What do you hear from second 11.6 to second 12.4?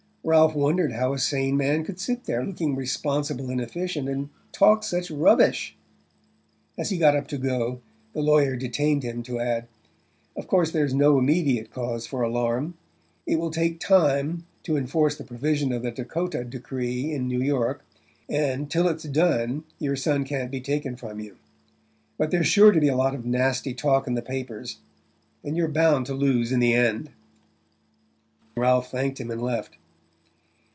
cause for